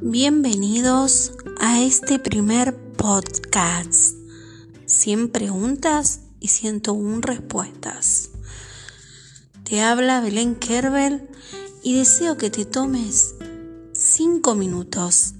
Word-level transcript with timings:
Bienvenidos 0.00 1.32
a 1.60 1.82
este 1.82 2.20
primer 2.20 2.76
podcast. 2.92 4.14
100 4.86 5.30
preguntas 5.30 6.20
y 6.38 6.46
101 6.46 7.20
respuestas. 7.20 8.30
Te 9.64 9.82
habla 9.82 10.20
Belén 10.20 10.54
Kerbel 10.54 11.28
y 11.82 11.96
deseo 11.96 12.36
que 12.36 12.48
te 12.48 12.64
tomes 12.64 13.34
5 13.92 14.54
minutos. 14.54 15.34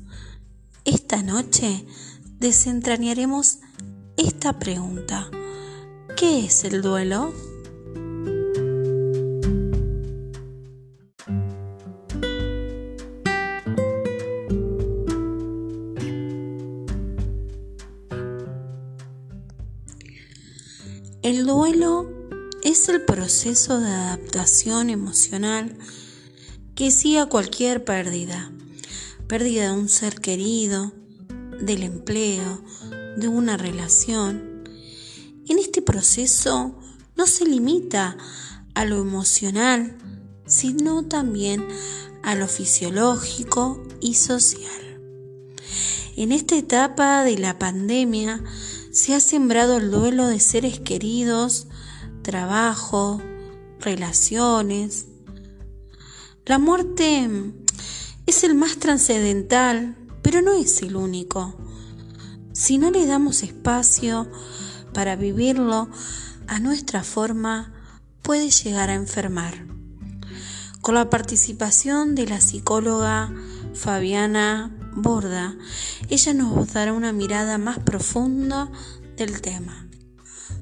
Esta 0.84 1.22
noche 1.22 1.86
desentrañaremos 2.40 3.58
esta 4.16 4.58
pregunta. 4.58 5.30
¿Qué 6.16 6.46
es 6.46 6.64
el 6.64 6.82
duelo? 6.82 7.32
El 21.28 21.44
duelo 21.44 22.10
es 22.62 22.88
el 22.88 23.04
proceso 23.04 23.78
de 23.80 23.90
adaptación 23.90 24.88
emocional 24.88 25.76
que 26.74 26.90
sigue 26.90 27.26
cualquier 27.26 27.84
pérdida. 27.84 28.50
Pérdida 29.26 29.64
de 29.64 29.78
un 29.78 29.90
ser 29.90 30.22
querido, 30.22 30.94
del 31.60 31.82
empleo, 31.82 32.64
de 33.18 33.28
una 33.28 33.58
relación. 33.58 34.64
En 35.50 35.58
este 35.58 35.82
proceso 35.82 36.78
no 37.14 37.26
se 37.26 37.44
limita 37.44 38.16
a 38.72 38.86
lo 38.86 38.98
emocional, 38.98 39.98
sino 40.46 41.04
también 41.04 41.62
a 42.22 42.36
lo 42.36 42.48
fisiológico 42.48 43.82
y 44.00 44.14
social. 44.14 44.98
En 46.16 46.32
esta 46.32 46.56
etapa 46.56 47.22
de 47.22 47.36
la 47.36 47.58
pandemia, 47.58 48.42
se 48.98 49.14
ha 49.14 49.20
sembrado 49.20 49.76
el 49.76 49.92
duelo 49.92 50.26
de 50.26 50.40
seres 50.40 50.80
queridos, 50.80 51.68
trabajo, 52.22 53.22
relaciones. 53.78 55.06
La 56.44 56.58
muerte 56.58 57.30
es 58.26 58.42
el 58.42 58.56
más 58.56 58.78
trascendental, 58.78 59.96
pero 60.20 60.42
no 60.42 60.52
es 60.52 60.82
el 60.82 60.96
único. 60.96 61.56
Si 62.52 62.76
no 62.76 62.90
le 62.90 63.06
damos 63.06 63.44
espacio 63.44 64.28
para 64.92 65.14
vivirlo 65.14 65.88
a 66.48 66.58
nuestra 66.58 67.04
forma, 67.04 67.72
puede 68.22 68.50
llegar 68.50 68.90
a 68.90 68.94
enfermar. 68.94 69.64
Con 70.80 70.96
la 70.96 71.08
participación 71.08 72.16
de 72.16 72.26
la 72.26 72.40
psicóloga 72.40 73.32
Fabiana 73.74 74.76
Borda, 74.94 75.56
ella 76.08 76.34
nos 76.34 76.72
dará 76.72 76.92
una 76.92 77.12
mirada 77.12 77.58
más 77.58 77.78
profunda 77.78 78.70
del 79.16 79.40
tema. 79.40 79.86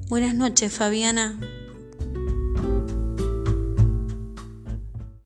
Buenas 0.09 0.35
noches, 0.35 0.73
Fabiana. 0.73 1.37